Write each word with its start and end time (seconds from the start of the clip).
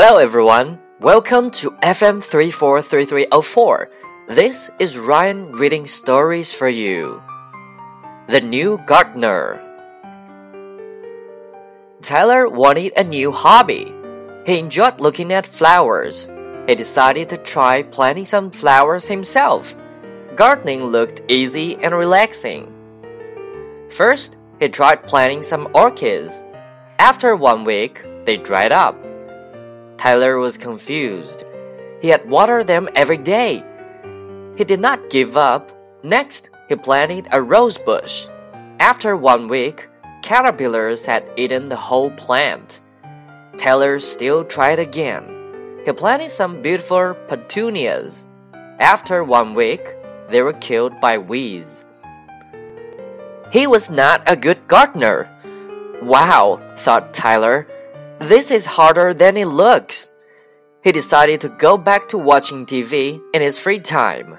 Hello 0.00 0.18
everyone, 0.18 0.78
welcome 1.00 1.50
to 1.50 1.72
FM 1.82 2.22
343304. 2.22 3.90
This 4.28 4.70
is 4.78 4.96
Ryan 4.96 5.50
reading 5.50 5.86
stories 5.86 6.54
for 6.54 6.68
you. 6.68 7.20
The 8.28 8.40
New 8.40 8.78
Gardener. 8.86 9.60
Tyler 12.00 12.48
wanted 12.48 12.92
a 12.96 13.02
new 13.02 13.32
hobby. 13.32 13.92
He 14.46 14.60
enjoyed 14.60 15.00
looking 15.00 15.32
at 15.32 15.44
flowers. 15.44 16.30
He 16.68 16.76
decided 16.76 17.28
to 17.30 17.36
try 17.36 17.82
planting 17.82 18.24
some 18.24 18.52
flowers 18.52 19.08
himself. 19.08 19.74
Gardening 20.36 20.84
looked 20.84 21.22
easy 21.26 21.74
and 21.82 21.92
relaxing. 21.92 22.72
First, 23.90 24.36
he 24.60 24.68
tried 24.68 25.08
planting 25.08 25.42
some 25.42 25.66
orchids. 25.74 26.44
After 27.00 27.34
one 27.34 27.64
week, 27.64 28.06
they 28.26 28.36
dried 28.36 28.70
up. 28.70 28.94
Tyler 29.98 30.38
was 30.38 30.56
confused. 30.56 31.44
He 32.00 32.08
had 32.08 32.30
watered 32.30 32.68
them 32.68 32.88
every 32.94 33.18
day. 33.18 33.64
He 34.56 34.64
did 34.64 34.80
not 34.80 35.10
give 35.10 35.36
up. 35.36 35.72
Next, 36.04 36.50
he 36.68 36.76
planted 36.76 37.26
a 37.32 37.42
rose 37.42 37.76
bush. 37.78 38.28
After 38.78 39.16
one 39.16 39.48
week, 39.48 39.88
caterpillars 40.22 41.04
had 41.04 41.28
eaten 41.36 41.68
the 41.68 41.76
whole 41.76 42.10
plant. 42.12 42.80
Tyler 43.58 43.98
still 43.98 44.44
tried 44.44 44.78
again. 44.78 45.24
He 45.84 45.92
planted 45.92 46.30
some 46.30 46.62
beautiful 46.62 47.14
petunias. 47.26 48.28
After 48.78 49.24
one 49.24 49.54
week, 49.54 49.82
they 50.30 50.42
were 50.42 50.52
killed 50.52 51.00
by 51.00 51.18
weeds. 51.18 51.84
He 53.50 53.66
was 53.66 53.90
not 53.90 54.22
a 54.26 54.36
good 54.36 54.68
gardener. 54.68 55.28
Wow, 56.02 56.60
thought 56.76 57.14
Tyler. 57.14 57.66
This 58.20 58.50
is 58.50 58.66
harder 58.66 59.14
than 59.14 59.36
it 59.36 59.46
looks. 59.46 60.10
He 60.82 60.90
decided 60.90 61.40
to 61.42 61.48
go 61.48 61.78
back 61.78 62.08
to 62.08 62.18
watching 62.18 62.66
TV 62.66 63.20
in 63.32 63.40
his 63.40 63.60
free 63.60 63.78
time. 63.78 64.38